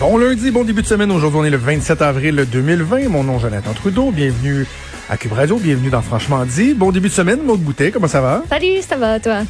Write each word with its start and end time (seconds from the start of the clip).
Bon 0.00 0.16
lundi, 0.16 0.52
bon 0.52 0.62
début 0.62 0.82
de 0.82 0.86
semaine. 0.86 1.10
Aujourd'hui, 1.10 1.40
on 1.40 1.44
est 1.44 1.50
le 1.50 1.56
27 1.56 2.02
avril 2.02 2.46
2020. 2.52 3.08
Mon 3.08 3.24
nom 3.24 3.40
Jonathan 3.40 3.72
Trudeau. 3.74 4.12
Bienvenue 4.12 4.64
à 5.10 5.16
Cube 5.16 5.32
Radio. 5.32 5.58
Bienvenue 5.58 5.90
dans 5.90 6.02
Franchement 6.02 6.46
dit. 6.46 6.72
Bon 6.72 6.92
début 6.92 7.08
de 7.08 7.12
semaine, 7.12 7.42
Maud 7.42 7.58
Boutet. 7.58 7.90
Comment 7.90 8.06
ça 8.06 8.20
va? 8.20 8.44
Salut, 8.48 8.80
ça 8.88 8.96
va, 8.96 9.18
toi? 9.18 9.42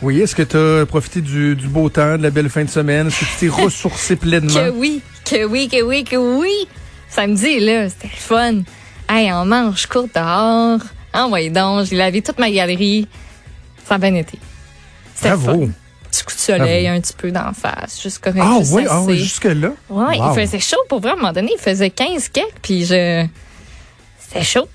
Oui, 0.00 0.22
est-ce 0.22 0.34
que 0.34 0.42
tu 0.42 0.56
as 0.56 0.86
profité 0.86 1.20
du, 1.20 1.54
du, 1.54 1.68
beau 1.68 1.90
temps, 1.90 2.16
de 2.16 2.22
la 2.22 2.30
belle 2.30 2.48
fin 2.48 2.64
de 2.64 2.70
semaine? 2.70 3.08
Est-ce 3.08 3.20
que 3.20 3.24
tu 3.26 3.36
t'es 3.40 3.48
ressourcé 3.62 4.16
pleinement? 4.16 4.54
Que 4.54 4.70
oui, 4.70 5.02
que 5.26 5.44
oui, 5.44 5.68
que 5.68 5.82
oui, 5.82 6.02
que 6.02 6.16
oui. 6.16 6.66
Samedi, 7.10 7.60
là, 7.60 7.90
c'était 7.90 8.08
fun. 8.08 8.62
Hey, 9.06 9.30
on 9.34 9.44
mange 9.44 9.84
court 9.84 10.08
dehors. 10.14 10.80
Envoyez 11.12 11.50
donc, 11.50 11.84
j'ai 11.84 11.96
lavé 11.96 12.22
toute 12.22 12.38
ma 12.38 12.50
galerie. 12.50 13.06
Ça 13.84 13.96
a 13.96 13.98
bien 13.98 14.14
été. 14.14 14.38
Bravo. 15.22 15.66
fun. 15.66 15.72
Petit 16.18 16.24
coup 16.24 16.34
de 16.34 16.38
soleil, 16.40 16.88
un 16.88 17.00
petit 17.00 17.12
peu 17.16 17.30
d'en 17.30 17.52
face, 17.52 18.00
juste 18.02 18.18
correct. 18.18 18.40
Ah 18.44 18.56
juste 18.58 18.72
oui, 18.74 18.84
ah 18.90 19.00
oui, 19.02 19.18
jusque-là? 19.18 19.68
Ouais, 19.88 20.18
Wow. 20.18 20.32
il 20.34 20.40
faisait 20.40 20.58
chaud 20.58 20.76
pour 20.88 21.00
vrai. 21.00 21.10
À 21.10 21.12
un 21.12 21.16
moment 21.16 21.32
donné, 21.32 21.52
il 21.56 21.60
faisait 21.62 21.90
15 21.90 22.28
quelques, 22.30 22.48
puis 22.60 22.84
je... 22.84 23.24
C'était 24.18 24.44
chaud. 24.44 24.68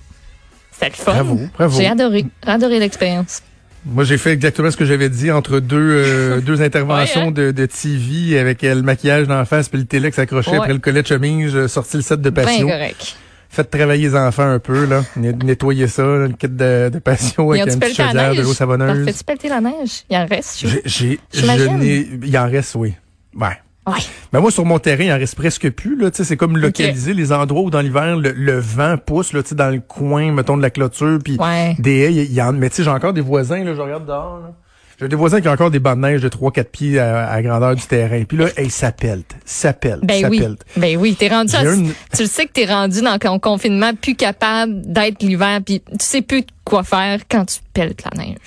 C'était 0.72 0.88
le 0.90 0.94
fun. 0.96 1.14
Bravo, 1.14 1.40
bravo. 1.58 1.78
J'ai 1.80 1.88
adoré, 1.88 2.26
adoré 2.46 2.80
l'expérience. 2.80 3.42
Moi, 3.86 4.06
j'ai 4.06 4.18
fait 4.18 4.32
exactement 4.32 4.72
ce 4.72 4.78
que 4.78 4.86
j'avais 4.86 5.10
dit 5.10 5.30
entre 5.32 5.60
deux, 5.60 5.78
euh, 5.78 6.40
deux 6.46 6.62
interventions 6.62 7.22
Ouais, 7.24 7.28
hein? 7.28 7.32
de, 7.32 7.52
de 7.52 7.66
TV 7.66 8.40
avec 8.40 8.64
euh, 8.64 8.76
le 8.76 8.82
maquillage 8.82 9.28
d'en 9.28 9.44
face 9.44 9.68
puis 9.68 9.80
le 9.80 9.86
télé 9.86 10.10
qui 10.10 10.16
s'accrochait 10.16 10.52
Ouais. 10.52 10.58
après 10.60 10.72
le 10.74 10.80
collet 10.80 11.02
de 11.02 11.08
chemise, 11.08 11.54
euh, 11.56 11.68
sorti 11.68 11.98
le 11.98 12.04
set 12.04 12.22
de 12.22 12.30
Bien 12.30 12.46
patio. 12.46 12.68
correct. 12.68 13.18
Faites 13.54 13.70
travailler 13.70 14.10
les 14.10 14.16
enfants 14.16 14.50
un 14.50 14.58
peu, 14.58 14.86
là. 14.86 15.04
Net- 15.16 15.44
Nettoyer 15.44 15.86
ça, 15.88 16.02
là, 16.04 16.28
le 16.28 16.34
kit 16.34 16.48
de, 16.50 16.90
de 16.92 16.98
patio 17.00 17.52
avec 17.52 17.68
une 17.72 17.80
petite 17.80 17.96
chaudière, 17.98 18.34
de 18.34 18.42
l'eau 18.42 18.52
savonneuse? 18.54 19.06
Fais-tu 19.06 19.24
pelleter 19.24 19.50
la 19.50 19.62
neige? 19.62 20.04
Il 20.10 20.18
en 20.18 20.26
reste, 20.26 20.66
J'ai, 20.86 21.20
il 21.34 22.38
en 22.38 22.50
reste, 22.50 22.74
oui. 22.76 22.96
Ouais. 23.36 23.48
Ouais. 23.86 23.94
Mais 24.32 24.40
moi, 24.40 24.50
sur 24.50 24.66
mon 24.66 24.80
terrain, 24.80 25.04
il 25.04 25.12
en 25.12 25.18
reste 25.18 25.36
presque 25.36 25.70
plus, 25.70 25.96
là. 26.00 26.10
Tu 26.10 26.18
sais, 26.18 26.24
c'est 26.24 26.38
comme 26.38 26.58
localiser 26.58 27.14
les 27.14 27.32
endroits 27.34 27.62
où 27.64 27.70
dans 27.70 27.82
l'hiver, 27.82 28.16
le, 28.18 28.32
le 28.32 28.58
vent 28.58 28.96
pousse, 28.98 29.34
là, 29.34 29.44
tu 29.44 29.50
sais, 29.50 29.56
dans 29.56 29.70
le 29.70 29.82
coin, 29.82 30.32
mettons, 30.32 30.58
de 30.58 30.62
la 30.64 30.70
clôture, 30.70 31.20
puis 31.24 31.38
Ouais. 31.40 31.76
des 31.80 32.00
haies, 32.00 32.14
il 32.14 32.34
y 32.34 32.42
en, 32.42 32.54
mais 32.54 32.70
tu 32.70 32.78
sais, 32.78 32.84
j'ai 32.84 32.90
encore 32.90 33.14
des 33.14 33.22
voisins, 33.22 33.64
là, 33.64 33.76
je 33.76 33.82
regarde 33.82 34.06
dehors, 34.08 34.40
là. 34.40 34.52
J'ai 35.00 35.08
des 35.08 35.16
voisins 35.16 35.42
qui 35.42 35.48
ont 35.48 35.52
encore 35.52 35.72
des 35.72 35.80
bandes 35.80 36.02
de 36.02 36.08
neige 36.08 36.22
de 36.22 36.30
3-4 36.30 36.64
pieds 36.66 37.00
à, 37.00 37.28
à 37.30 37.42
grandeur 37.42 37.76
du 37.76 37.82
terrain. 37.84 38.24
Puis 38.24 38.38
là, 38.38 38.48
hey, 38.58 38.70
ça 38.70 38.92
pelte, 38.92 39.36
ça 39.44 39.74
pelte, 39.74 40.02
Ben 40.06 40.22
ça 40.22 40.30
oui. 40.30 40.42
Ben 40.78 40.98
oui, 40.98 41.16
t'es 41.16 41.28
rendu 41.30 41.56
à- 41.56 41.64
une- 41.64 41.94
tu 42.16 42.22
le 42.24 42.28
sais 42.28 42.46
que 42.46 42.52
t'es 42.54 42.66
rendu 42.66 43.02
dans 43.02 43.18
ton 43.18 43.40
confinement 43.40 43.94
plus 43.96 44.16
capable 44.16 44.82
d'être 44.86 45.22
l'hiver 45.24 45.60
puis 45.66 45.82
tu 45.82 45.96
sais 46.06 46.22
plus 46.22 46.44
quoi 46.64 46.84
faire 46.84 47.20
quand 47.30 47.46
tu 47.46 47.60
pelletes 47.74 48.04
la 48.04 48.24
neige. 48.24 48.38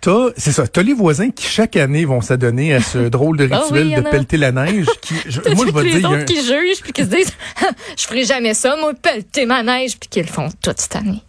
T'as, 0.00 0.28
c'est 0.36 0.52
ça, 0.52 0.68
t'as 0.68 0.82
les 0.82 0.94
voisins 0.94 1.30
qui 1.30 1.44
chaque 1.44 1.74
année 1.74 2.04
vont 2.04 2.20
s'adonner 2.20 2.72
à 2.72 2.80
ce 2.80 2.98
drôle 3.08 3.36
de 3.36 3.48
Ah 3.50 3.62
rituel 3.62 3.94
de 3.96 4.00
pelleter 4.08 4.36
la 4.36 4.52
neige. 4.52 4.86
Qui, 5.02 5.14
je- 5.28 5.40
moi, 5.54 5.66
je 5.66 5.72
vais 5.72 5.82
les 5.82 5.98
dire, 5.98 6.08
autres 6.10 6.20
un- 6.20 6.24
qui 6.24 6.36
jugent 6.36 6.80
puis 6.82 6.92
qui 6.92 7.02
se 7.02 7.08
disent 7.08 7.32
je 7.98 8.04
ferai 8.06 8.24
jamais 8.24 8.54
ça, 8.54 8.76
moi 8.76 8.92
pelleter 8.94 9.44
ma 9.44 9.64
neige 9.64 9.98
puis 9.98 10.08
qu'ils 10.08 10.22
le 10.22 10.28
font 10.28 10.48
toute 10.62 10.80
cette 10.80 10.94
année. 10.94 11.20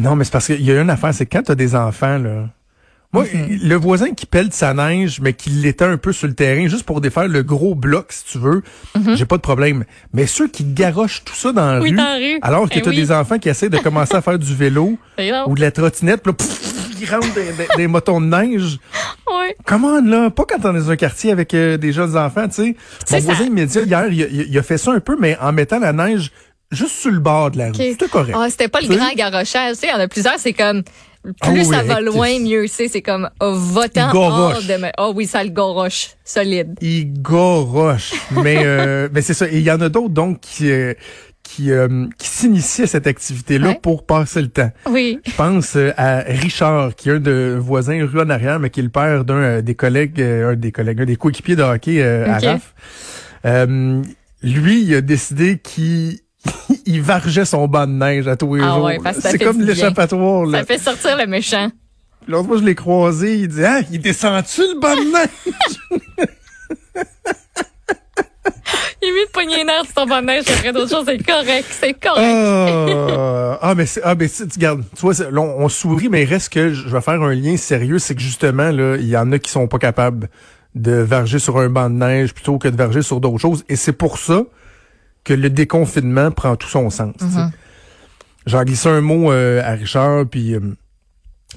Non, 0.00 0.16
mais 0.16 0.24
c'est 0.24 0.30
parce 0.32 0.46
qu'il 0.46 0.62
y 0.62 0.70
a 0.72 0.80
une 0.80 0.88
affaire, 0.90 1.12
c'est 1.12 1.26
quand 1.26 1.42
t'as 1.42 1.54
des 1.54 1.74
enfants, 1.74 2.16
là. 2.18 2.48
Moi, 3.12 3.24
Mm-hmm. 3.24 3.66
le 3.66 3.74
voisin 3.76 4.10
qui 4.12 4.26
pèle 4.26 4.48
sa 4.52 4.74
neige, 4.74 5.18
mais 5.22 5.32
qui 5.32 5.48
l'étend 5.48 5.86
un 5.86 5.96
peu 5.96 6.12
sur 6.12 6.26
le 6.28 6.34
terrain, 6.34 6.68
juste 6.68 6.82
pour 6.84 7.00
défaire 7.00 7.26
le 7.26 7.42
gros 7.42 7.74
bloc, 7.74 8.12
si 8.12 8.24
tu 8.24 8.38
veux, 8.38 8.62
j'ai 9.14 9.24
pas 9.24 9.36
de 9.36 9.42
problème. 9.42 9.84
Mais 10.12 10.26
ceux 10.26 10.46
qui 10.46 10.62
garochent 10.64 11.24
tout 11.24 11.34
ça 11.34 11.52
dans 11.52 11.66
la 11.72 11.78
Mm-hmm. 11.80 11.82
Oui, 11.82 11.90
rue, 11.90 11.96
dans 11.96 12.02
la 12.04 12.14
rue. 12.16 12.38
alors 12.42 12.68
que 12.68 12.78
Eh 12.78 12.82
t'as 12.82 12.90
oui. 12.90 12.96
des 12.96 13.10
enfants 13.12 13.38
qui 13.38 13.48
essaient 13.48 13.70
de 13.70 13.78
commencer 13.78 14.14
à 14.14 14.20
faire 14.20 14.38
du 14.38 14.54
vélo 14.54 14.98
ou 15.46 15.54
de 15.54 15.60
la 15.60 15.70
trottinette, 15.70 16.22
puis 16.22 16.32
ils 17.00 17.08
rentrent 17.10 17.32
des, 17.32 17.44
des- 17.52 17.68
des 17.76 17.86
motons 17.86 18.20
de 18.20 18.26
neige. 18.26 18.78
Ouais. 19.26 19.56
Comment 19.64 20.00
là? 20.02 20.28
Pas 20.30 20.44
quand 20.46 20.64
on 20.68 20.76
est 20.76 20.80
dans 20.80 20.90
un 20.90 20.96
quartier 20.96 21.30
avec 21.32 21.54
euh, 21.54 21.78
des 21.78 21.92
jeunes 21.94 22.14
enfants, 22.16 22.46
tu 22.48 22.54
sais. 22.54 22.76
Mon 23.12 23.18
voisin 23.20 23.44
immédiat, 23.44 23.82
hier, 23.82 24.06
il, 24.12 24.22
a- 24.22 24.26
il 24.28 24.58
a 24.58 24.62
fait 24.62 24.76
ça 24.78 24.92
un 24.92 25.00
peu, 25.00 25.16
mais 25.18 25.38
en 25.40 25.52
mettant 25.52 25.78
la 25.78 25.92
neige 25.94 26.30
juste 26.70 26.96
sur 26.96 27.10
le 27.10 27.20
bord 27.20 27.50
de 27.52 27.58
la 27.58 27.68
rue. 27.68 27.74
C'était 27.76 28.08
correct. 28.08 28.36
Ah, 28.38 28.48
c'était 28.50 28.68
pas 28.68 28.80
le 28.82 28.88
grand 28.88 29.10
garochage, 29.16 29.74
tu 29.74 29.78
sais, 29.80 29.86
il 29.86 29.90
y 29.90 29.92
en 29.94 30.00
a 30.00 30.08
plusieurs, 30.08 30.38
c'est 30.38 30.52
comme 30.52 30.82
plus 31.32 31.50
Ah 31.50 31.52
oui, 31.52 31.64
ça 31.64 31.82
va 31.82 32.00
loin, 32.00 32.38
mieux 32.40 32.66
c'est, 32.66 32.88
c'est 32.88 33.02
comme 33.02 33.28
oh, 33.40 33.52
votant 33.54 34.10
hors 34.14 34.62
de 34.62 34.76
ma- 34.76 34.92
Oh 34.98 35.12
oui, 35.14 35.26
ça 35.26 35.42
le 35.44 35.50
goroche 35.50 36.10
solide. 36.24 36.74
il 36.80 37.20
goroche. 37.20 38.12
mais 38.42 38.58
euh, 38.64 39.08
mais 39.12 39.22
c'est 39.22 39.34
ça. 39.34 39.48
Et 39.48 39.56
il 39.58 39.62
y 39.62 39.70
en 39.70 39.80
a 39.80 39.88
d'autres 39.88 40.08
donc 40.14 40.40
qui 40.40 40.70
euh, 40.70 40.94
qui 41.42 41.70
euh, 41.72 42.06
qui 42.18 42.82
à 42.82 42.86
cette 42.86 43.06
activité-là 43.06 43.68
Ouais. 43.68 43.78
pour 43.82 44.04
passer 44.06 44.42
le 44.42 44.48
temps. 44.48 44.70
Oui. 44.90 45.18
Je 45.26 45.34
pense 45.34 45.76
euh, 45.76 45.92
à 45.96 46.18
Richard, 46.20 46.94
qui 46.94 47.08
est 47.08 47.12
un 47.14 47.20
de 47.20 47.56
voisins 47.58 48.06
rue 48.06 48.20
en 48.20 48.28
arrière, 48.30 48.60
mais 48.60 48.68
qui 48.70 48.80
est 48.80 48.82
le 48.82 48.88
père 48.90 49.24
d'un 49.24 49.34
euh, 49.34 49.62
des 49.62 49.74
collègues, 49.74 50.20
euh, 50.20 50.52
un 50.52 50.56
des 50.56 50.72
collègues, 50.72 51.00
un 51.00 51.04
des 51.06 51.16
coéquipiers 51.16 51.56
de 51.56 51.62
hockey 51.62 52.02
euh, 52.02 52.24
Ok. 52.26 52.44
à 52.44 52.50
RAF. 52.52 52.74
Euh, 53.46 54.02
lui, 54.42 54.82
il 54.82 54.94
a 54.94 55.00
décidé 55.00 55.58
qu'il 55.58 56.18
il 56.86 57.02
vargeait 57.02 57.44
son 57.44 57.66
banc 57.68 57.86
de 57.86 57.92
neige 57.92 58.28
à 58.28 58.36
tous 58.36 58.54
les 58.56 58.62
Ah 58.64 58.74
jours. 58.74 58.84
ouais, 58.84 58.98
c'est 59.20 59.38
comme 59.38 59.60
l'échappatoire. 59.60 60.46
là. 60.46 60.60
Ça 60.60 60.64
fait 60.66 60.78
sortir 60.78 61.16
le 61.16 61.26
méchant. 61.26 61.68
L'autre 62.26 62.48
fois, 62.48 62.58
je 62.58 62.64
l'ai 62.64 62.74
croisé, 62.74 63.36
il 63.38 63.48
dit 63.48 63.64
Ah, 63.64 63.80
il 63.90 64.00
descend-tu 64.00 64.60
le 64.62 64.78
banc 64.80 64.94
de 64.94 65.12
neige? 65.12 66.28
Il 69.00 69.08
est 69.08 69.12
mieux 69.12 69.26
de 69.26 69.30
pogner 69.30 69.64
sur 69.84 69.94
ton 69.94 70.06
bonne 70.06 70.26
neige 70.26 70.44
après 70.48 70.72
d'autres 70.72 70.90
choses, 70.90 71.04
c'est 71.06 71.24
correct, 71.24 71.66
c'est 71.70 71.94
correct. 71.94 72.96
Ah, 73.16 73.58
ah, 73.62 73.74
mais 73.76 73.86
c'est, 73.86 74.00
ah, 74.02 74.14
mais 74.16 74.28
tu 74.28 74.58
gardes, 74.58 74.82
tu 74.96 75.02
vois, 75.02 75.14
là, 75.30 75.40
on, 75.40 75.64
on 75.64 75.68
sourit, 75.68 76.08
mais 76.08 76.24
il 76.24 76.28
reste 76.28 76.52
que 76.52 76.72
je 76.74 76.88
vais 76.88 77.00
faire 77.00 77.22
un 77.22 77.32
lien 77.32 77.56
sérieux, 77.56 77.98
c'est 78.00 78.16
que 78.16 78.20
justement, 78.20 78.70
là, 78.72 78.96
il 78.96 79.06
y 79.08 79.16
en 79.16 79.30
a 79.30 79.38
qui 79.38 79.50
sont 79.50 79.68
pas 79.68 79.78
capables 79.78 80.28
de 80.74 80.92
verger 80.92 81.38
sur 81.38 81.58
un 81.58 81.68
banc 81.68 81.88
de 81.88 81.94
neige 81.94 82.34
plutôt 82.34 82.58
que 82.58 82.66
de 82.68 82.76
verger 82.76 83.02
sur 83.02 83.20
d'autres 83.20 83.38
choses. 83.38 83.64
Et 83.68 83.76
c'est 83.76 83.92
pour 83.92 84.18
ça 84.18 84.42
que 85.28 85.34
le 85.34 85.50
déconfinement 85.50 86.30
prend 86.30 86.56
tout 86.56 86.68
son 86.68 86.88
sens. 86.88 87.14
tu 87.18 87.26
sais. 87.26 87.40
J'en 88.46 88.64
un 88.86 89.00
mot 89.02 89.30
euh, 89.30 89.60
à 89.62 89.72
Richard, 89.72 90.24
puis 90.26 90.54
euh, 90.54 90.60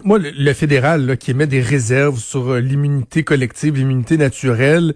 moi, 0.04 0.20
le, 0.20 0.32
le 0.32 0.54
fédéral 0.54 1.06
là, 1.06 1.16
qui 1.16 1.32
émet 1.32 1.48
des 1.48 1.62
réserves 1.62 2.18
sur 2.20 2.50
euh, 2.52 2.60
l'immunité 2.60 3.24
collective, 3.24 3.78
l'immunité 3.78 4.18
naturelle, 4.18 4.94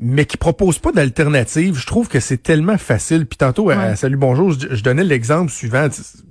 mais 0.00 0.24
qui 0.24 0.38
propose 0.38 0.78
pas 0.78 0.90
d'alternative, 0.92 1.76
je 1.76 1.86
trouve 1.86 2.08
que 2.08 2.18
c'est 2.18 2.42
tellement 2.42 2.78
facile. 2.78 3.26
Puis 3.26 3.36
tantôt, 3.36 3.68
à- 3.68 3.76
Ouais. 3.76 3.84
à 3.84 3.96
Salut 3.96 4.16
Bonjour, 4.16 4.52
je, 4.52 4.74
je 4.74 4.82
donnais 4.82 5.04
l'exemple 5.04 5.50
suivant, 5.52 5.88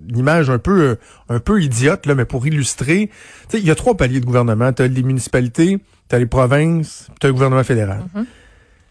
une 0.09 0.17
image 0.17 0.49
un 0.49 0.57
peu 0.57 0.97
un 1.27 1.39
peu 1.39 1.61
idiote, 1.61 2.07
là, 2.07 2.15
mais 2.15 2.25
pour 2.25 2.47
illustrer. 2.47 3.11
Il 3.53 3.59
y 3.65 3.69
a 3.69 3.75
trois 3.75 3.95
paliers 3.95 4.19
de 4.19 4.25
gouvernement. 4.25 4.73
Tu 4.73 4.81
as 4.81 4.87
les 4.87 5.03
municipalités, 5.03 5.77
tu 6.09 6.15
as 6.15 6.19
les 6.19 6.25
provinces, 6.25 7.09
tu 7.19 7.27
as 7.27 7.29
le 7.29 7.33
gouvernement 7.33 7.63
fédéral. 7.63 8.01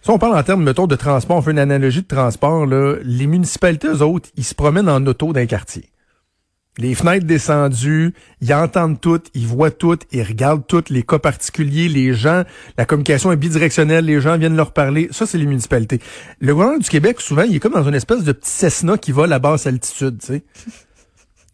Si 0.03 0.11
on 0.11 0.19
parle 0.19 0.37
en 0.39 0.43
termes, 0.43 0.63
mettons, 0.63 0.87
de 0.87 0.97
transport, 0.97 1.37
on 1.39 1.43
fait 1.43 1.51
une 1.51 1.59
analogie 1.59 2.03
de 2.03 2.07
transport, 2.07 2.67
là, 2.67 2.97
les 3.03 3.27
municipalités, 3.27 3.89
eux 3.89 4.03
autres, 4.03 4.29
ils 4.37 4.45
se 4.45 4.55
promènent 4.55 4.89
en 4.89 5.05
auto 5.07 5.33
d'un 5.33 5.47
quartier. 5.47 5.91
Les 6.79 6.95
fenêtres 6.95 7.27
descendues, 7.27 8.15
ils 8.41 8.55
entendent 8.55 9.01
tout, 9.01 9.21
ils 9.35 9.49
voient 9.49 9.73
tout, 9.73 9.99
ils 10.13 10.23
regardent 10.23 10.65
tout, 10.65 10.85
les 10.91 11.03
cas 11.03 11.19
particuliers, 11.19 11.89
les 11.89 12.15
gens, 12.15 12.45
la 12.77 12.85
communication 12.85 13.33
est 13.33 13.37
bidirectionnelle, 13.37 14.05
les 14.05 14.21
gens 14.21 14.39
viennent 14.39 14.55
leur 14.55 14.73
parler. 14.73 15.09
Ça, 15.11 15.27
c'est 15.27 15.39
les 15.39 15.47
municipalités. 15.47 15.99
Le 16.41 16.53
gouvernement 16.55 16.79
du 16.79 16.89
Québec, 16.89 17.21
souvent, 17.21 17.43
il 17.43 17.57
est 17.57 17.59
comme 17.59 17.73
dans 17.73 17.83
une 17.89 17.97
espèce 17.97 18.23
de 18.23 18.31
petit 18.31 18.51
Cessna 18.51 18.97
qui 18.97 19.11
vole 19.11 19.33
à 19.33 19.41
basse 19.41 19.67
altitude, 19.67 20.19
tu 20.21 20.27
sais. 20.27 20.45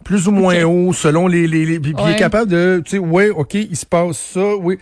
Plus 0.05 0.28
ou 0.28 0.32
moins 0.32 0.62
haut, 0.65 0.93
selon 0.93 1.26
les... 1.26 1.47
les, 1.49 1.65
les- 1.65 1.81
puis 1.81 1.94
il 1.99 2.11
est 2.11 2.16
capable 2.19 2.50
de... 2.50 2.82
Tu 2.84 2.91
sais, 2.91 2.99
ouais, 2.99 3.31
OK, 3.31 3.55
il 3.55 3.75
se 3.76 3.87
passe 3.87 4.19
ça, 4.19 4.55
oui. 4.56 4.76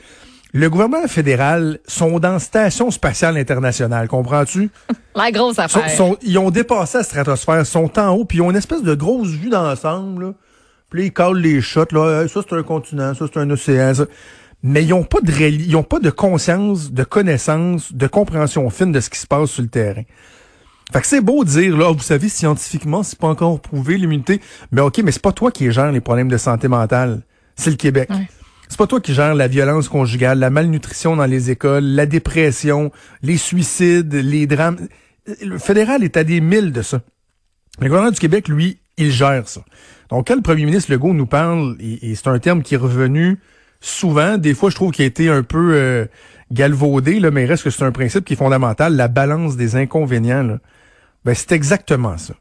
Le 0.55 0.69
gouvernement 0.69 1.07
fédéral 1.09 1.79
sont 1.87 2.19
dans 2.19 2.39
Station 2.39 2.91
spatiale 2.91 3.39
internationale, 3.39 4.07
comprends-tu? 4.07 4.69
La 5.15 5.31
grosse 5.31 5.59
affaire. 5.59 5.89
sont- 5.91 6.19
ils 6.23 6.39
ont 6.39 6.51
dépassé 6.51 6.99
la 6.99 7.05
stratosphère, 7.05 7.67
sont 7.67 7.99
en 7.99 8.11
haut, 8.11 8.25
puis 8.27 8.39
ils 8.39 8.43
ont 8.43 8.51
une 8.51 8.57
espèce 8.57 8.83
de 8.83 8.95
grosse 8.95 9.29
vue 9.29 9.49
d'ensemble. 9.51 10.35
Puis 10.91 11.01
là, 11.01 11.07
ils 11.07 11.13
calent 11.13 11.37
les 11.39 11.61
shots. 11.63 11.87
Là. 11.93 12.27
Ça, 12.29 12.41
c'est 12.47 12.55
un 12.57 12.63
continent, 12.63 13.15
ça, 13.15 13.25
c'est 13.33 13.41
un 13.41 13.49
océan. 13.51 13.95
ça. 13.95 14.05
Mais 14.63 14.85
ils 14.85 14.93
ont 14.93 15.05
pas 15.05 15.21
de 15.23 15.33
ils 15.33 15.75
ont 15.75 15.83
pas 15.83 15.99
de 16.01 16.11
conscience, 16.11 16.93
de 16.93 17.03
connaissance, 17.05 17.93
de 17.93 18.07
compréhension 18.07 18.69
fine 18.71 18.93
de 18.93 19.01
ce 19.01 19.09
qui 19.11 19.19
se 19.19 19.27
passe 19.27 19.51
sur 19.51 19.63
le 19.63 19.69
terrain. 19.69 20.03
Fait 20.93 21.01
que 21.01 21.07
c'est 21.07 21.21
beau 21.23 21.45
de 21.45 21.49
dire, 21.49 21.77
là, 21.77 21.91
vous 21.93 22.03
savez, 22.03 22.29
scientifiquement, 22.29 23.03
c'est 23.03 23.19
pas 23.19 23.29
encore 23.29 23.59
prouvé 23.61 23.97
l'immunité. 23.97 24.41
Mais 24.71 24.83
OK, 24.83 24.99
mais 25.03 25.13
c'est 25.13 25.23
pas 25.23 25.33
toi 25.33 25.51
qui 25.51 25.71
gère 25.73 25.91
les 25.91 26.01
problèmes 26.03 26.29
de 26.29 26.37
santé 26.37 26.69
mentale. 26.69 27.23
C'est 27.57 27.71
le 27.71 27.77
Québec. 27.77 28.09
Ouais. 28.11 28.29
C'est 28.73 28.79
pas 28.79 28.87
toi 28.87 29.03
qui 29.03 29.13
gère 29.13 29.35
la 29.35 29.49
violence 29.49 29.91
conjugale, 29.91 30.39
la 30.39 30.49
malnutrition 30.49 31.15
dans 31.15 31.27
les 31.27 31.51
écoles, 31.51 31.85
la 31.85 32.07
dépression, 32.07 32.91
les 33.21 33.37
suicides, 33.37 34.15
les 34.15 34.47
drames. 34.47 34.79
Le 35.43 35.59
fédéral 35.59 36.03
est 36.03 36.17
à 36.17 36.25
des 36.25 36.41
milles 36.41 36.73
de 36.73 36.81
ça. 36.81 37.03
Le 37.81 37.89
gouvernement 37.89 38.13
du 38.13 38.19
Québec, 38.19 38.49
lui, 38.49 38.79
il 38.97 39.11
gère 39.11 39.47
ça. 39.47 39.61
Donc, 40.09 40.29
quand 40.29 40.37
le 40.37 40.41
premier 40.41 40.65
ministre 40.65 40.91
Legault 40.91 41.13
nous 41.13 41.27
parle, 41.27 41.77
et, 41.81 42.13
et 42.13 42.15
c'est 42.15 42.29
un 42.29 42.39
terme 42.39 42.63
qui 42.63 42.73
est 42.73 42.79
revenu 42.79 43.39
souvent, 43.83 44.39
des 44.39 44.55
fois, 44.55 44.71
je 44.71 44.77
trouve 44.77 44.91
qu'il 44.91 45.03
a 45.03 45.07
été 45.07 45.29
un 45.29 45.43
peu 45.43 45.75
euh, 45.75 46.07
galvaudé, 46.51 47.21
là, 47.21 47.31
mais 47.31 47.43
il 47.43 47.49
reste 47.49 47.65
que 47.65 47.71
c'est 47.71 47.85
un 47.85 47.93
principe 47.93 48.25
qui 48.25 48.33
est 48.33 48.37
fondamental, 48.37 48.97
la 48.97 49.09
balance 49.09 49.55
des 49.55 49.77
inconvénients. 49.77 50.45
Là. 50.45 50.61
Ben, 51.27 51.35
c'est 51.35 51.53
exactement 51.53 52.17
ça. 52.17 52.33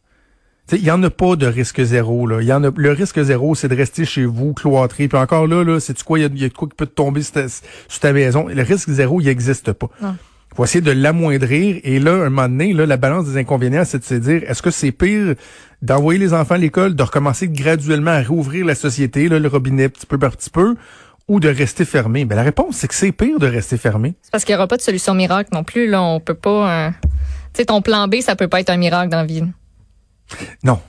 Il 0.72 0.84
y 0.84 0.92
en 0.92 1.04
a 1.04 1.10
pas 1.10 1.36
de 1.36 1.48
risque 1.48 1.82
zéro. 1.84 2.28
Là. 2.28 2.42
Y 2.42 2.54
en 2.54 2.64
a, 2.64 2.72
le 2.76 2.92
risque 2.92 3.22
zéro, 3.22 3.56
c'est 3.56 3.68
de 3.68 3.76
rester 3.76 4.06
chez 4.06 4.26
vous, 4.26 4.54
cloîtré. 4.54 5.08
Puis 5.08 5.18
encore 5.18 5.48
là, 5.48 5.64
là 5.64 5.80
c'est 5.80 6.02
quoi, 6.04 6.20
il 6.20 6.34
y, 6.38 6.42
y 6.42 6.46
a 6.46 6.50
de 6.50 6.54
quoi 6.54 6.68
qui 6.68 6.76
peut 6.76 6.86
te 6.86 6.94
tomber 6.94 7.24
sur 7.24 7.34
ta, 7.34 7.50
sur 7.50 8.00
ta 8.00 8.14
maison? 8.14 8.48
Le 8.48 8.62
risque 8.64 8.90
zéro, 8.90 9.20
il 9.20 9.26
n'existe 9.26 9.74
pas. 9.74 9.90
Non. 10.02 10.16
Il 10.52 10.56
faut 10.58 10.64
essayer 10.66 10.82
de 10.82 10.92
l'amoindrir. 10.92 11.80
Et 11.84 12.00
là, 12.00 12.12
un 12.12 12.30
moment 12.30 12.50
donné, 12.50 12.74
là, 12.74 12.86
la 12.86 12.98
balance 12.98 13.26
des 13.26 13.38
inconvénients, 13.38 13.84
c'est 13.86 14.00
de 14.00 14.04
se 14.04 14.16
dire, 14.16 14.44
est-ce 14.48 14.62
que 14.62 14.72
c'est 14.72 14.92
pire 14.92 15.36
d'envoyer 15.82 16.20
les 16.20 16.34
enfants 16.34 16.56
à 16.56 16.58
l'école, 16.58 16.94
de 16.94 17.04
recommencer 17.04 17.48
graduellement 17.48 18.12
à 18.12 18.22
rouvrir 18.22 18.66
la 18.66 18.76
société, 18.76 19.30
là, 19.30 19.40
le 19.40 19.48
robinet 19.48 19.88
petit 19.88 20.06
peu 20.06 20.18
par 20.18 20.36
petit 20.36 20.50
peu, 20.50 20.76
ou 21.30 21.40
de 21.40 21.48
rester 21.48 21.86
fermé? 21.86 22.26
Ben, 22.26 22.36
la 22.36 22.44
réponse, 22.44 22.76
c'est 22.76 22.90
que 22.90 22.96
c'est 22.96 23.14
pire 23.14 23.40
de 23.40 23.48
rester 23.48 23.78
fermé. 23.78 24.14
C'est 24.22 24.32
parce 24.32 24.44
qu'il 24.44 24.54
n'y 24.54 24.58
aura 24.58 24.68
pas 24.68 24.78
de 24.78 24.82
solution 24.82 25.14
miracle 25.14 25.52
non 25.54 25.64
plus. 25.64 25.88
Là, 25.88 26.02
on 26.02 26.20
peut 26.20 26.34
pas... 26.34 26.88
Euh, 26.88 26.90
tu 27.54 27.62
sais, 27.62 27.66
ton 27.66 27.82
plan 27.82 28.10
B, 28.10 28.16
ça 28.20 28.36
peut 28.36 28.50
pas 28.50 28.60
être 28.60 28.70
un 28.70 28.78
miracle 28.78 29.10
dans 29.10 29.18
la 29.18 29.26
vie. 29.26 29.44
Non. 30.64 30.80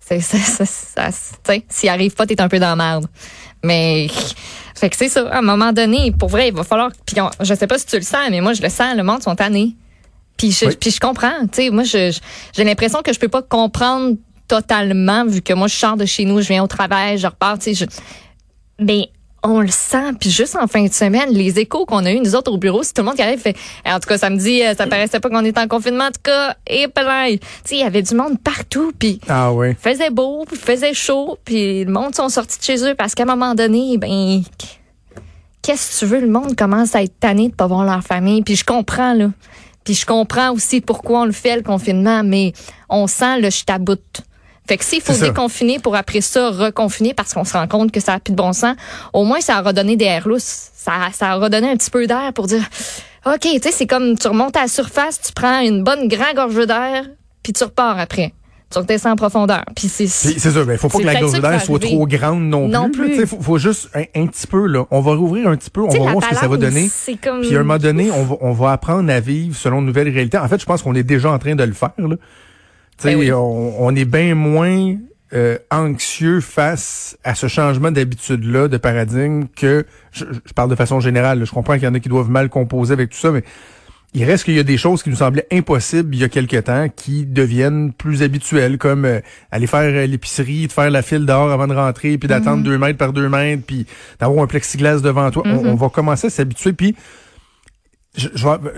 C'est, 0.00 0.20
ça, 0.20 0.66
ça, 0.66 1.08
s'il 1.68 1.88
arrive 1.88 2.14
pas, 2.14 2.26
t'es 2.26 2.40
un 2.40 2.48
peu 2.48 2.58
dans 2.58 2.74
la 2.74 2.76
merde. 2.76 3.06
Mais, 3.62 4.08
fait 4.74 4.90
que 4.90 4.96
c'est 4.96 5.08
ça. 5.08 5.28
À 5.28 5.38
un 5.38 5.42
moment 5.42 5.72
donné, 5.72 6.12
pour 6.12 6.28
vrai, 6.28 6.48
il 6.48 6.54
va 6.54 6.64
falloir. 6.64 6.90
Puis 7.06 7.16
je 7.40 7.54
sais 7.54 7.66
pas 7.66 7.78
si 7.78 7.86
tu 7.86 7.96
le 7.96 8.02
sens, 8.02 8.28
mais 8.30 8.40
moi 8.40 8.52
je 8.52 8.62
le 8.62 8.68
sens. 8.68 8.96
Le 8.96 9.04
monde 9.04 9.22
sont 9.22 9.36
tannés. 9.36 9.76
Puis 10.36 10.50
je, 10.50 10.66
puis 10.70 10.90
je 10.90 11.00
comprends. 11.00 11.42
Tu 11.42 11.62
sais, 11.62 11.70
moi 11.70 11.84
je, 11.84 12.18
j'ai 12.52 12.64
l'impression 12.64 13.00
que 13.02 13.12
je 13.12 13.18
peux 13.18 13.28
pas 13.28 13.42
comprendre 13.42 14.16
totalement 14.48 15.24
vu 15.24 15.40
que 15.40 15.52
moi 15.52 15.68
je 15.68 15.76
sors 15.76 15.96
de 15.96 16.04
chez 16.04 16.24
nous, 16.24 16.40
je 16.42 16.48
viens 16.48 16.64
au 16.64 16.66
travail, 16.66 17.16
je 17.16 17.26
repars. 17.26 17.58
Tu 17.58 17.74
sais, 17.74 17.86
je, 17.86 18.84
mais 18.84 19.08
on 19.42 19.60
le 19.60 19.68
sent. 19.68 20.12
Puis 20.20 20.30
juste 20.30 20.56
en 20.56 20.66
fin 20.66 20.84
de 20.84 20.92
semaine, 20.92 21.30
les 21.30 21.58
échos 21.58 21.84
qu'on 21.84 22.04
a 22.04 22.12
eu 22.12 22.20
nous 22.20 22.34
autres 22.34 22.52
au 22.52 22.58
bureau, 22.58 22.82
c'est 22.82 22.92
tout 22.92 23.02
le 23.02 23.06
monde 23.06 23.16
qui 23.16 23.22
arrive 23.22 23.40
fait. 23.40 23.56
En 23.86 23.98
tout 23.98 24.08
cas, 24.08 24.18
samedi, 24.18 24.62
euh, 24.62 24.74
ça 24.74 24.86
paraissait 24.86 25.20
pas 25.20 25.28
qu'on 25.28 25.44
était 25.44 25.60
en 25.60 25.68
confinement. 25.68 26.04
En 26.04 26.10
tout 26.10 26.22
cas, 26.22 26.54
et 26.66 26.88
plein. 26.88 27.36
Tu 27.36 27.38
sais, 27.64 27.74
il 27.76 27.80
y 27.80 27.84
avait 27.84 28.02
du 28.02 28.14
monde 28.14 28.40
partout. 28.42 28.92
Puis 28.98 29.20
ah 29.28 29.52
ouais. 29.52 29.76
faisait 29.80 30.10
beau, 30.10 30.44
puis 30.46 30.56
faisait 30.56 30.94
chaud, 30.94 31.38
puis 31.44 31.84
le 31.84 31.92
monde 31.92 32.14
sont 32.14 32.28
sortis 32.28 32.58
de 32.58 32.64
chez 32.64 32.84
eux 32.84 32.94
parce 32.94 33.14
qu'à 33.14 33.24
un 33.24 33.26
moment 33.26 33.54
donné, 33.54 33.98
ben 33.98 34.42
qu'est-ce 35.62 36.00
que 36.00 36.06
tu 36.06 36.10
veux, 36.10 36.20
le 36.20 36.30
monde 36.30 36.56
commence 36.56 36.94
à 36.94 37.02
être 37.02 37.18
tanné 37.18 37.48
de 37.48 37.54
pas 37.54 37.66
voir 37.66 37.84
leur 37.84 38.02
famille. 38.02 38.42
Puis 38.42 38.56
je 38.56 38.64
comprends 38.64 39.14
là. 39.14 39.30
Puis 39.84 39.94
je 39.94 40.06
comprends 40.06 40.52
aussi 40.52 40.80
pourquoi 40.80 41.22
on 41.22 41.24
le 41.24 41.32
fait 41.32 41.56
le 41.56 41.62
confinement, 41.62 42.22
mais 42.22 42.52
on 42.88 43.06
sent 43.06 43.40
le 43.40 43.50
je 43.50 43.64
fait 44.66 44.76
que 44.76 44.84
s'il 44.84 45.00
faut 45.00 45.14
déconfiner 45.14 45.78
pour 45.80 45.96
après 45.96 46.20
ça 46.20 46.50
reconfiner 46.50 47.14
parce 47.14 47.34
qu'on 47.34 47.44
se 47.44 47.54
rend 47.54 47.66
compte 47.66 47.90
que 47.90 48.00
ça 48.00 48.14
a 48.14 48.20
plus 48.20 48.32
de 48.32 48.36
bon 48.36 48.52
sens, 48.52 48.76
au 49.12 49.24
moins 49.24 49.40
ça 49.40 49.56
a 49.56 49.62
redonné 49.62 49.96
des 49.96 50.04
airs 50.04 50.28
lousses. 50.28 50.70
Ça, 50.74 50.92
ça 51.12 51.30
a 51.30 51.34
redonné 51.36 51.70
un 51.70 51.76
petit 51.76 51.90
peu 51.90 52.06
d'air 52.06 52.32
pour 52.32 52.46
dire 52.46 52.62
OK, 53.26 53.40
tu 53.40 53.60
sais, 53.60 53.72
c'est 53.72 53.86
comme 53.86 54.16
tu 54.16 54.28
remontes 54.28 54.56
à 54.56 54.62
la 54.62 54.68
surface, 54.68 55.20
tu 55.20 55.32
prends 55.32 55.60
une 55.60 55.82
bonne 55.82 56.08
grande 56.08 56.34
gorge 56.34 56.66
d'air, 56.66 57.04
puis 57.42 57.52
tu 57.52 57.64
repars 57.64 57.98
après. 57.98 58.32
Tu 58.70 58.78
redescends 58.78 59.10
en 59.10 59.16
profondeur. 59.16 59.64
Puis 59.76 59.88
c'est 59.88 60.06
c'est 60.06 60.38
ça, 60.38 60.48
il 60.48 60.64
ben, 60.64 60.78
faut 60.78 60.88
pas 60.88 60.98
que 60.98 61.04
la 61.04 61.20
gorge 61.20 61.40
d'air 61.40 61.60
soit 61.60 61.78
trop 61.78 62.06
grande 62.06 62.42
non, 62.44 62.68
non 62.68 62.90
plus. 62.90 63.14
Il 63.16 63.26
faut, 63.26 63.40
faut, 63.40 63.58
juste 63.58 63.90
un, 63.94 64.26
petit 64.26 64.46
peu 64.46 64.66
là, 64.66 64.86
on 64.90 65.00
va 65.00 65.14
rouvrir 65.14 65.48
un 65.48 65.56
petit 65.56 65.68
peu, 65.70 65.82
on 65.82 65.88
va 65.88 66.12
voir 66.12 66.24
ce 66.24 66.30
que 66.30 66.36
ça 66.36 66.48
va 66.48 66.56
donner. 66.56 66.88
Comme... 67.22 67.42
Puis 67.42 67.54
à 67.54 67.60
un 67.60 67.64
moment 67.64 67.78
donné, 67.78 68.10
on 68.10 68.24
va, 68.24 68.36
on 68.40 68.52
va 68.52 68.72
apprendre 68.72 69.12
à 69.12 69.20
vivre 69.20 69.54
selon 69.54 69.80
une 69.80 69.86
nouvelle 69.86 70.08
réalité. 70.08 70.38
En 70.38 70.48
fait, 70.48 70.60
je 70.60 70.64
pense 70.64 70.82
qu'on 70.82 70.94
est 70.94 71.02
déjà 71.02 71.30
en 71.30 71.38
train 71.38 71.54
de 71.54 71.64
le 71.64 71.74
faire 71.74 71.90
là. 71.98 72.16
Ben 73.04 73.32
on, 73.34 73.94
est 73.94 74.04
bien 74.04 74.34
moins 74.34 74.96
euh, 75.32 75.58
anxieux 75.70 76.40
face 76.40 77.16
à 77.24 77.34
ce 77.34 77.46
changement 77.46 77.90
d'habitude-là, 77.90 78.68
de 78.68 78.76
paradigme, 78.76 79.46
que 79.56 79.86
je, 80.12 80.24
parle 80.54 80.70
de 80.70 80.74
façon 80.74 81.00
générale. 81.00 81.44
je 81.44 81.50
comprends 81.50 81.74
qu'il 81.74 81.84
y 81.84 81.86
en 81.86 81.94
a 81.94 82.00
qui 82.00 82.08
doivent 82.08 82.30
mal 82.30 82.48
composer 82.48 82.92
avec 82.92 83.10
tout 83.10 83.18
ça, 83.18 83.30
mais 83.30 83.42
il 84.14 84.24
reste 84.24 84.44
qu'il 84.44 84.54
y 84.54 84.58
a 84.58 84.62
des 84.62 84.76
choses 84.76 85.02
qui 85.02 85.08
nous 85.08 85.16
semblaient 85.16 85.46
impossibles 85.50 86.14
il 86.14 86.20
y 86.20 86.24
a 86.24 86.28
quelque 86.28 86.58
temps 86.58 86.88
qui 86.94 87.24
deviennent 87.24 87.92
plus 87.92 88.22
habituelles, 88.22 88.76
comme 88.76 89.06
euh, 89.06 89.20
aller 89.50 89.66
faire 89.66 89.80
euh, 89.80 90.06
l'épicerie, 90.06 90.66
de 90.66 90.72
faire 90.72 90.90
la 90.90 91.00
file 91.00 91.24
dehors 91.24 91.50
avant 91.50 91.66
de 91.66 91.74
rentrer, 91.74 92.18
puis 92.18 92.28
d'attendre 92.28 92.58
mm-hmm. 92.58 92.64
deux 92.64 92.78
mètres 92.78 92.98
par 92.98 93.12
deux 93.14 93.28
mètres, 93.28 93.62
puis 93.66 93.86
d'avoir 94.20 94.44
un 94.44 94.46
plexiglas 94.46 95.00
devant 95.00 95.30
toi. 95.30 95.44
on, 95.46 95.64
mm-hmm. 95.64 95.76
va 95.76 95.88
commencer 95.88 96.26
à 96.26 96.30
s'habituer, 96.30 96.74
puis 96.74 96.94
je, 98.14 98.28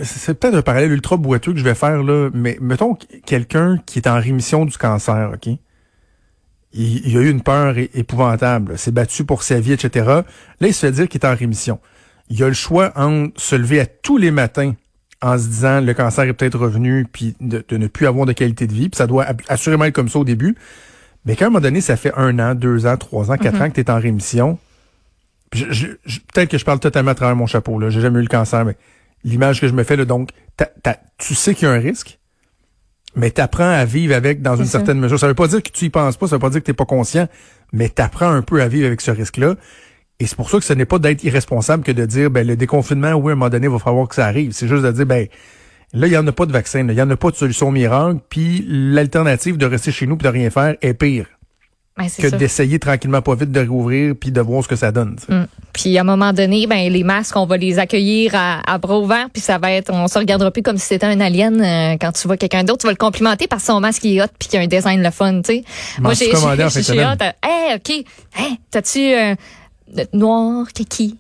c'est 0.03 0.39
peut-être 0.39 0.55
un 0.55 0.63
parallèle 0.63 0.93
ultra 0.93 1.17
boiteux 1.17 1.53
que 1.53 1.59
je 1.59 1.65
vais 1.65 1.75
faire 1.75 2.03
là, 2.03 2.31
mais 2.33 2.57
mettons 2.61 2.95
quelqu'un 3.27 3.79
qui 3.85 3.99
est 3.99 4.07
en 4.07 4.21
rémission 4.21 4.65
du 4.65 4.77
cancer, 4.79 5.33
ok? 5.35 5.59
Il, 6.77 7.07
il 7.07 7.17
a 7.17 7.21
eu 7.21 7.31
une 7.31 7.43
peur 7.43 7.77
épouvantable, 7.79 8.79
s'est 8.79 8.93
battu 8.93 9.25
pour 9.25 9.43
sa 9.43 9.61
vie, 9.61 9.73
etc. 9.73 10.07
Là, 10.07 10.69
il 10.69 10.75
se 10.75 10.87
fait 10.87 10.93
dire 10.93 11.09
qu'il 11.09 11.21
est 11.21 11.27
en 11.27 11.35
rémission. 11.35 11.81
Il 12.31 12.43
a 12.43 12.49
le 12.49 12.55
choix 12.55 12.93
entre 12.97 13.41
se 13.41 13.57
lever 13.57 13.81
à 13.81 13.87
tous 13.87 14.19
les 14.19 14.31
matins 14.31 14.75
en 15.25 15.39
se 15.39 15.47
disant 15.47 15.81
le 15.81 15.95
cancer 15.95 16.25
est 16.25 16.33
peut-être 16.33 16.59
revenu, 16.59 17.07
puis 17.11 17.35
de, 17.41 17.65
ne 17.71 17.87
plus 17.87 18.07
avoir 18.07 18.27
de 18.27 18.33
qualité 18.33 18.67
de 18.67 18.73
vie, 18.73 18.89
puis 18.89 18.99
ça 18.99 19.07
doit 19.07 19.27
assurément 19.49 19.87
être 19.87 19.95
comme 19.95 20.09
ça 20.09 20.19
au 20.19 20.25
début. 20.25 20.55
Mais 21.25 21.35
qu'à 21.35 21.47
un 21.47 21.49
moment 21.49 21.61
donné, 21.61 21.81
ça 21.81 21.97
fait 21.97 22.13
un 22.17 22.39
an, 22.39 22.55
deux 22.55 22.87
ans, 22.87 22.99
trois 22.99 23.31
ans, 23.31 23.37
quatre 23.37 23.57
mm-hmm. 23.57 23.63
ans 23.63 23.71
que 23.71 23.75
tu 23.75 23.81
es 23.81 23.91
en 23.91 23.99
rémission. 23.99 24.59
peut-être 25.51 26.51
que 26.51 26.59
je 26.59 26.65
parle 26.65 26.79
totalement 26.79 27.13
à 27.13 27.15
travers 27.15 27.37
mon 27.37 27.47
chapeau, 27.47 27.79
là. 27.79 27.89
J'ai 27.89 28.03
jamais 28.03 28.19
eu 28.19 28.23
le 28.23 28.29
cancer, 28.29 28.67
mais 28.67 28.77
l'image 29.25 29.61
que 29.61 29.67
je 29.69 29.73
me 29.73 29.83
fais, 29.83 29.97
là, 29.97 30.05
donc, 30.05 30.31
tu 31.19 31.35
sais 31.35 31.55
qu'il 31.55 31.67
y 31.67 31.71
a 31.71 31.75
un 31.75 31.79
risque, 31.79 32.19
mais 33.17 33.31
tu 33.31 33.41
apprends 33.41 33.71
à 33.71 33.85
vivre 33.85 34.15
avec 34.15 34.43
dans 34.43 34.57
une 34.57 34.67
certaine 34.67 34.99
mesure. 34.99 35.19
Ça 35.19 35.29
veut 35.29 35.35
pas 35.35 35.49
dire 35.49 35.63
que 35.63 35.71
tu 35.71 35.87
y 35.87 35.91
penses 35.91 36.17
pas, 36.17 36.27
ça 36.27 36.37
veut 36.37 36.41
pas 36.41 36.51
dire 36.51 36.61
que 36.61 36.67
tu 36.67 36.75
pas 36.75 36.85
conscient, 36.85 37.29
mais 37.73 37.89
tu 37.89 38.03
apprends 38.03 38.31
un 38.31 38.43
peu 38.43 38.61
à 38.61 38.69
vivre 38.69 38.87
avec 38.87 39.01
ce 39.01 39.11
risque-là. 39.11 39.55
Et 40.21 40.27
c'est 40.27 40.37
pour 40.37 40.51
ça 40.51 40.59
que 40.59 40.65
ce 40.65 40.73
n'est 40.73 40.85
pas 40.85 40.99
d'être 40.99 41.25
irresponsable 41.25 41.83
que 41.83 41.93
de 41.93 42.07
dire, 42.07 42.31
ben, 42.31 42.47
le 42.47 42.57
déconfinement, 42.57 43.13
oui, 43.15 43.31
à 43.31 43.33
un 43.33 43.37
moment 43.37 43.51
donné, 43.51 43.67
il 43.67 43.73
va 43.73 43.79
falloir 43.79 44.09
que 44.09 44.15
ça 44.15 44.27
arrive. 44.27 44.53
C'est 44.53 44.69
juste 44.69 44.85
de 44.85 44.93
dire, 44.93 45.07
ben, 45.07 45.27
là, 45.93 46.07
il 46.07 46.11
n'y 46.11 46.17
en 46.17 46.27
a 46.27 46.33
pas 46.33 46.47
de 46.47 46.53
vaccin, 46.53 46.81
il 46.81 46.95
n'y 46.95 47.03
en 47.03 47.11
a 47.11 47.17
pas 47.17 47.31
de 47.31 47.37
solution 47.37 47.71
miracle, 47.71 48.21
puis 48.29 48.65
l'alternative 48.69 49.57
de 49.57 49.67
rester 49.67 49.91
chez 49.91 50.07
nous 50.07 50.15
et 50.15 50.19
de 50.19 50.29
rien 50.29 50.51
faire 50.51 50.77
est 50.83 50.95
pire. 50.95 51.27
Ben, 51.97 52.09
que 52.19 52.27
d'essayer 52.35 52.81
tranquillement 52.81 53.23
pas 53.23 53.37
vite 53.37 53.53
de 53.53 53.65
rouvrir 53.65 54.15
puis 54.19 54.33
de 54.33 54.41
voir 54.41 54.65
ce 54.65 54.69
que 54.69 54.75
ça 54.75 54.91
donne. 54.91 55.17
Mm. 55.29 55.45
Puis 55.73 55.97
à 55.97 56.01
un 56.01 56.05
moment 56.05 56.33
donné, 56.33 56.67
ben 56.67 56.93
les 56.93 57.05
masques, 57.05 57.37
on 57.37 57.47
va 57.47 57.57
les 57.57 57.79
accueillir 57.79 58.33
à, 58.35 58.79
bras 58.79 58.99
ouverts 58.99 59.29
puis 59.33 59.41
ça 59.41 59.59
va 59.59 59.71
être, 59.71 59.93
on 59.93 60.09
se 60.09 60.19
regardera 60.19 60.51
plus 60.51 60.63
comme 60.63 60.77
si 60.77 60.87
c'était 60.87 61.07
un 61.07 61.21
alien 61.21 61.61
euh, 61.61 61.97
quand 62.01 62.11
tu 62.11 62.27
vois 62.27 62.37
quelqu'un 62.37 62.65
d'autre, 62.65 62.81
tu 62.81 62.87
vas 62.89 62.93
le 62.93 62.97
complimenter 62.97 63.47
parce 63.47 63.63
que 63.63 63.67
son 63.69 63.79
masque 63.79 64.05
est 64.07 64.21
hot 64.21 64.27
puis 64.37 64.49
qu'il 64.49 64.59
a 64.59 64.63
un 64.63 64.67
design 64.67 65.05
le 65.05 65.11
fun, 65.13 65.41
tu 65.43 65.55
sais. 65.55 65.65
Moi 66.01 66.15
j'ai 66.15 66.33
j'ai 66.83 67.05
hot. 67.05 67.15
Hey, 67.45 67.77
ok, 67.77 67.91
hey, 67.91 68.59
t'as-tu 68.73 69.15
euh, 69.15 69.37
noir, 70.13 70.67
kiki? 70.73 71.17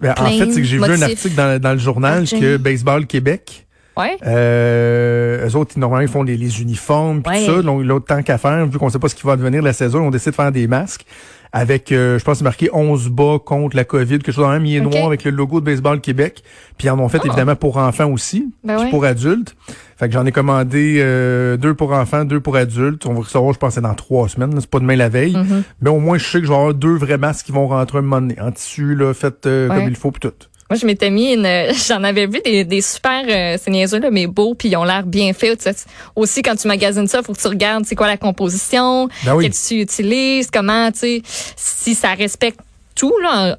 Ben, 0.00 0.12
en 0.18 0.26
fait, 0.26 0.50
c'est 0.50 0.60
que 0.60 0.66
j'ai 0.66 0.76
vu 0.76 0.84
un 0.84 1.02
article 1.02 1.34
dans, 1.36 1.60
dans 1.60 1.72
le 1.72 1.78
journal 1.78 2.28
que 2.28 2.56
Baseball 2.56 3.06
Québec 3.06 3.64
Ouais. 3.96 4.16
Euh, 4.26 5.48
eux 5.48 5.56
autres, 5.56 5.78
normalement, 5.78 6.06
ils 6.06 6.10
font 6.10 6.22
les, 6.22 6.36
les 6.36 6.60
uniformes 6.60 7.22
tout 7.22 7.32
ça. 7.32 7.62
Donc, 7.62 7.84
l'autre 7.84 8.06
temps 8.06 8.22
qu'à 8.22 8.38
faire, 8.38 8.66
vu 8.66 8.78
qu'on 8.78 8.90
sait 8.90 8.98
pas 8.98 9.08
ce 9.08 9.14
qui 9.14 9.26
va 9.26 9.36
devenir 9.36 9.62
la 9.62 9.72
saison, 9.72 10.06
on 10.06 10.10
décide 10.10 10.30
de 10.30 10.36
faire 10.36 10.52
des 10.52 10.66
masques 10.66 11.06
avec, 11.54 11.92
euh, 11.92 12.18
je 12.18 12.24
pense, 12.24 12.38
c'est 12.38 12.44
marqué 12.44 12.68
11 12.72 13.10
bas 13.10 13.38
contre 13.38 13.76
la 13.76 13.84
COVID, 13.84 14.18
quelque 14.18 14.32
chose 14.32 14.44
dans 14.44 14.50
même, 14.50 14.66
il 14.66 14.74
est 14.74 14.80
noir 14.80 15.06
avec 15.06 15.22
le 15.22 15.30
logo 15.30 15.60
de 15.60 15.64
Baseball 15.64 16.00
Québec. 16.00 16.42
Puis 16.76 16.88
ils 16.88 16.90
en 16.90 16.98
ont 16.98 17.08
fait, 17.08 17.20
ah. 17.22 17.26
évidemment, 17.28 17.54
pour 17.54 17.76
enfants 17.76 18.10
aussi, 18.10 18.52
ben 18.64 18.90
pour 18.90 19.04
adultes. 19.04 19.54
Fait 19.96 20.08
que 20.08 20.14
j'en 20.14 20.26
ai 20.26 20.32
commandé 20.32 20.96
euh, 20.98 21.56
deux 21.56 21.74
pour 21.74 21.92
enfants, 21.92 22.24
deux 22.24 22.40
pour 22.40 22.56
adultes. 22.56 23.06
On 23.06 23.14
va 23.14 23.20
recevoir, 23.20 23.52
je 23.52 23.60
pense, 23.60 23.78
dans 23.78 23.94
trois 23.94 24.28
semaines. 24.28 24.50
C'est 24.58 24.68
pas 24.68 24.80
demain 24.80 24.96
la 24.96 25.08
veille. 25.08 25.34
Mm-hmm. 25.34 25.62
Mais 25.80 25.90
au 25.90 26.00
moins, 26.00 26.18
je 26.18 26.24
sais 26.24 26.40
que 26.40 26.44
je 26.44 26.50
vais 26.50 26.56
avoir 26.56 26.74
deux 26.74 26.96
vrais 26.96 27.18
masques 27.18 27.46
qui 27.46 27.52
vont 27.52 27.68
rentrer 27.68 27.98
un 27.98 28.02
moment 28.02 28.20
donné, 28.20 28.36
en 28.40 28.50
tissu, 28.50 28.96
là, 28.96 29.14
fait 29.14 29.46
euh, 29.46 29.68
comme 29.68 29.88
il 29.88 29.94
faut, 29.94 30.10
puis 30.10 30.28
tout. 30.28 30.34
Moi, 30.70 30.78
je 30.78 30.86
m'étais 30.86 31.10
mis 31.10 31.32
une, 31.34 31.46
j'en 31.88 32.02
avais 32.04 32.26
vu 32.26 32.40
des, 32.44 32.64
des 32.64 32.80
super, 32.80 33.22
euh, 33.28 33.58
c'est 33.60 33.70
niaiseux, 33.70 34.00
là, 34.00 34.10
mais 34.10 34.26
beaux, 34.26 34.54
puis 34.54 34.68
ils 34.68 34.76
ont 34.76 34.84
l'air 34.84 35.04
bien 35.04 35.32
faits. 35.32 35.68
Aussi, 36.16 36.42
quand 36.42 36.56
tu 36.56 36.68
magasines 36.68 37.06
ça, 37.06 37.22
faut 37.22 37.32
que 37.32 37.40
tu 37.40 37.48
regardes, 37.48 37.84
c'est 37.84 37.94
quoi 37.94 38.06
la 38.06 38.16
composition, 38.16 39.08
ben 39.24 39.38
que 39.38 39.68
tu 39.68 39.80
utilises, 39.80 40.48
comment, 40.50 40.90
tu 40.90 40.98
sais, 40.98 41.22
si 41.56 41.94
ça 41.94 42.14
respecte 42.14 42.60
tout, 42.94 43.14
là. 43.22 43.58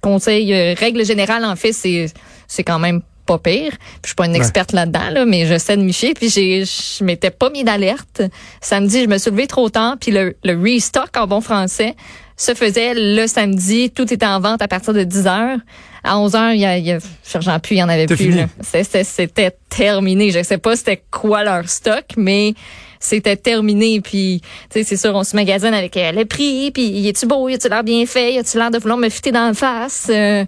Conseil, 0.00 0.52
euh, 0.54 0.74
règle 0.78 1.04
générale, 1.04 1.44
en 1.44 1.56
fait, 1.56 1.72
c'est, 1.72 2.06
c'est 2.48 2.64
quand 2.64 2.78
même 2.78 3.02
pas 3.26 3.38
pire. 3.38 3.72
je 4.02 4.08
suis 4.08 4.14
pas 4.16 4.26
une 4.26 4.34
experte 4.34 4.72
là-dedans, 4.72 5.10
là, 5.10 5.24
mais 5.24 5.46
je 5.46 5.58
sais 5.58 5.76
de 5.76 5.82
Miché. 5.82 6.14
Puis 6.14 6.30
j'ai, 6.30 6.64
je 6.64 7.04
m'étais 7.04 7.30
pas 7.30 7.50
mis 7.50 7.64
d'alerte. 7.64 8.22
Samedi, 8.60 9.02
je 9.02 9.08
me 9.08 9.18
suis 9.18 9.30
levée 9.30 9.46
trop 9.46 9.68
tard. 9.68 9.96
Puis 10.00 10.10
le, 10.10 10.36
le 10.42 10.60
restock 10.60 11.16
en 11.16 11.26
bon 11.26 11.40
français 11.40 11.94
se 12.36 12.54
faisait 12.54 12.94
le 12.94 13.26
samedi. 13.26 13.90
Tout 13.90 14.12
était 14.12 14.26
en 14.26 14.40
vente 14.40 14.62
à 14.62 14.68
partir 14.68 14.94
de 14.94 15.04
10 15.04 15.26
heures. 15.26 15.58
À 16.02 16.18
11 16.18 16.34
heures, 16.34 16.52
il 16.52 16.60
y 16.60 16.66
a, 16.66 16.78
il 16.78 16.84
y 16.84 16.92
a 16.92 16.98
plus, 16.98 17.74
il 17.74 17.78
y 17.78 17.82
en 17.82 17.88
avait 17.88 18.06
plus. 18.06 18.34
C'était 18.62 19.56
terminé. 19.68 20.30
Je 20.30 20.42
sais 20.42 20.58
pas 20.58 20.76
c'était 20.76 21.02
quoi 21.10 21.44
leur 21.44 21.68
stock, 21.68 22.04
mais 22.16 22.54
c'était 23.00 23.36
terminé. 23.36 24.00
Puis, 24.00 24.42
tu 24.70 24.78
sais, 24.78 24.84
c'est 24.84 24.96
sûr, 24.96 25.14
on 25.14 25.24
se 25.24 25.34
magasine 25.34 25.74
avec 25.74 25.96
euh, 25.96 26.12
le 26.12 26.24
prix. 26.24 26.70
Puis, 26.70 26.86
y 26.86 27.08
est-tu 27.08 27.26
beau? 27.26 27.48
Y 27.48 27.54
a-tu 27.54 27.68
l'air 27.68 27.82
bien 27.82 28.06
fait? 28.06 28.34
Y 28.34 28.38
a-tu 28.38 28.58
l'air 28.58 28.70
de 28.70 28.78
vouloir 28.78 28.98
me 28.98 29.08
fitter 29.08 29.32
dans 29.32 29.48
la 29.48 29.54
face? 29.54 30.08
Euh, 30.10 30.44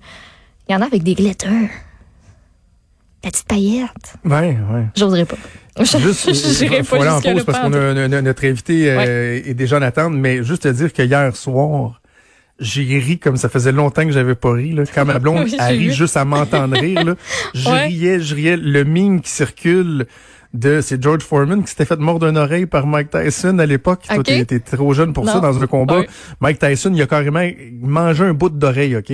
il 0.68 0.72
y 0.72 0.76
en 0.76 0.82
a 0.82 0.86
avec 0.86 1.02
des 1.02 1.14
glitters. 1.14 1.70
Petite 3.22 3.46
paillette. 3.46 4.14
Ouais, 4.24 4.56
ouais. 4.72 4.86
J'oserais 4.96 5.24
pas. 5.24 5.36
Juste, 5.78 6.28
il 6.62 6.84
faut 6.84 6.96
aller 6.96 7.08
en 7.08 7.20
pause 7.20 7.44
parce 7.44 7.60
qu'on 7.60 7.72
a, 7.72 8.08
notre 8.20 8.44
invité 8.44 8.90
euh, 8.90 9.40
est 9.44 9.54
déjà 9.54 9.78
en 9.78 9.82
attente, 9.82 10.12
mais 10.12 10.44
juste 10.44 10.64
te 10.64 10.68
dire 10.68 10.92
que 10.92 11.02
hier 11.02 11.34
soir, 11.34 12.01
j'ai 12.62 12.98
ri 12.98 13.18
comme 13.18 13.36
ça 13.36 13.48
faisait 13.48 13.72
longtemps 13.72 14.04
que 14.04 14.12
j'avais 14.12 14.34
pas 14.34 14.52
ri. 14.52 14.72
Là. 14.72 14.84
Quand 14.92 15.04
ma 15.04 15.18
blonde 15.18 15.46
a 15.58 15.66
ri 15.66 15.92
juste 15.92 16.16
à 16.16 16.24
m'entendre 16.24 16.78
rire, 16.78 17.04
là, 17.04 17.14
je 17.54 17.68
riais, 17.68 18.20
je 18.20 18.34
riais. 18.34 18.56
Le 18.56 18.84
mime 18.84 19.20
qui 19.20 19.30
circule 19.30 20.06
de 20.54 20.80
c'est 20.80 21.02
George 21.02 21.22
Foreman 21.22 21.62
qui 21.62 21.70
s'était 21.70 21.86
fait 21.86 21.98
mordre 21.98 22.26
d'une 22.26 22.36
oreille 22.36 22.66
par 22.66 22.86
Mike 22.86 23.10
Tyson 23.10 23.58
à 23.58 23.66
l'époque. 23.66 24.02
Toi, 24.08 24.22
t'étais 24.22 24.60
trop 24.60 24.92
jeune 24.94 25.12
pour 25.12 25.28
ça 25.28 25.40
dans 25.40 25.62
un 25.62 25.66
combat. 25.66 26.02
Mike 26.40 26.58
Tyson, 26.58 26.92
il 26.94 27.02
a 27.02 27.06
carrément 27.06 27.46
mangé 27.80 28.24
un 28.24 28.34
bout 28.34 28.50
d'oreille, 28.50 28.96
OK? 28.96 29.12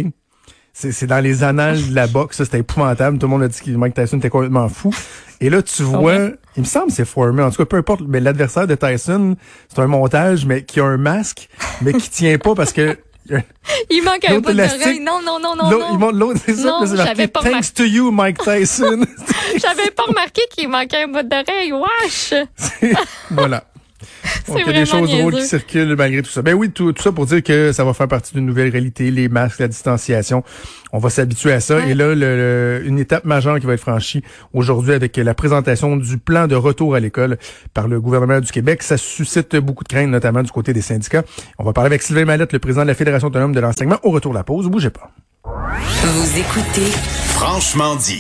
c'est 0.73 1.07
dans 1.09 1.19
les 1.19 1.43
annales 1.43 1.89
de 1.89 1.95
la 1.95 2.07
boxe, 2.07 2.37
c'était 2.37 2.61
épouvantable. 2.61 3.19
Tout 3.19 3.27
le 3.27 3.31
monde 3.31 3.43
a 3.43 3.49
dit 3.49 3.61
que 3.61 3.71
Mike 3.71 3.95
Tyson 3.95 4.19
était 4.19 4.31
complètement 4.31 4.69
fou. 4.69 4.95
Et 5.41 5.51
là, 5.51 5.61
tu 5.61 5.83
vois, 5.83 6.31
il 6.57 6.61
me 6.61 6.65
semble 6.65 6.93
c'est 6.93 7.05
formé. 7.05 7.43
En 7.43 7.51
tout 7.51 7.57
cas, 7.57 7.65
peu 7.65 7.77
importe, 7.77 8.03
mais 8.07 8.21
l'adversaire 8.21 8.67
de 8.67 8.77
Tyson, 8.77 9.37
c'est 9.69 9.81
un 9.81 9.89
montage, 9.89 10.47
mais 10.47 10.63
qui 10.63 10.79
a 10.79 10.85
un 10.85 10.97
masque, 10.97 11.49
mais 11.83 11.93
qui 11.93 12.09
tient 12.11 12.39
pas 12.39 12.55
parce 12.55 12.73
que 12.73 12.97
il 13.91 14.03
manque 14.03 14.25
un 14.25 14.41
bout 14.41 14.53
d'oreille. 14.53 15.01
Non, 15.01 15.21
non, 15.25 15.39
non, 15.39 15.55
non. 15.57 15.71
L'autre, 15.71 16.13
l'autre, 16.13 16.41
c'est 16.45 16.55
ça, 16.55 16.81
c'est 16.85 16.97
marqué, 16.97 17.29
Thanks 17.29 17.75
to 17.75 17.85
you, 17.85 18.11
Mike 18.11 18.39
Tyson. 18.39 19.05
J'avais 19.57 19.91
pas 19.91 20.05
remarqué 20.05 20.43
qu'il 20.51 20.69
manquait 20.69 21.05
un 21.05 21.09
bout 21.09 21.23
d'oreille. 21.23 21.73
Wesh! 21.73 22.35
voilà. 23.31 23.65
Donc, 24.49 24.59
il 24.61 24.67
y 24.67 24.71
a 24.71 24.73
des 24.73 24.87
choses 24.87 25.11
drôles 25.11 25.35
qui 25.35 25.47
circulent 25.47 25.95
malgré 25.97 26.23
tout 26.23 26.31
ça. 26.31 26.43
Ben 26.43 26.55
oui, 26.55 26.71
tout, 26.71 26.95
ça 26.99 27.13
pour 27.13 27.27
dire 27.27 27.43
que 27.43 27.73
ça 27.73 27.85
va 27.85 27.93
faire 27.95 28.09
partie 28.09 28.35
d'une 28.35 28.47
nouvelle 28.47 28.71
réalité, 28.71 29.11
les 29.11 29.29
masques, 29.29 29.61
la 29.61 29.69
distanciation. 29.69 30.43
On 30.93 30.99
va 30.99 31.11
s'habituer 31.11 31.53
à 31.53 31.61
ça. 31.61 31.87
Et 31.87 31.95
là, 31.95 32.15
le, 32.15 32.83
une 32.85 32.99
étape 32.99 33.25
majeure 33.25 33.59
qui 33.61 33.67
va 33.67 33.75
être 33.75 33.81
franchie 33.81 34.23
aujourd'hui 34.55 34.93
avec 34.93 35.17
la 35.17 35.35
présentation 35.35 35.97
du 35.97 36.19
plan 36.19 36.47
de 36.47 36.55
retour 36.55 36.95
à 36.95 37.01
l'école 37.01 37.39
par 37.75 37.89
le 37.89 38.01
gouvernement 38.01 38.41
du 38.41 38.51
Québec. 38.51 38.83
Ça 38.83 38.97
suscite 38.97 39.57
beaucoup 39.57 39.85
de 39.85 39.89
craintes, 39.89 40.11
notamment 40.11 40.43
du 40.43 40.51
côté 40.51 40.73
des 40.73 40.83
syndicats. 40.83 41.25
On 41.59 41.65
va 41.65 41.73
parler 41.73 41.89
avec 41.89 42.03
Sylvain 42.03 42.25
Mallette, 42.25 42.53
le 42.53 42.59
président 42.59 42.83
de 42.83 42.89
la 42.89 42.95
Fédération 42.95 43.29
autonome 43.29 43.53
de 43.53 43.61
l'enseignement. 43.61 43.99
Au 44.03 44.11
retour 44.11 44.33
de 44.33 44.39
la 44.39 44.45
pause, 44.45 44.67
bougez 44.69 44.91
pas. 44.91 45.11
Vous 45.45 46.39
écoutez 46.39 46.91
Franchement 47.35 47.97
dit. 47.97 48.17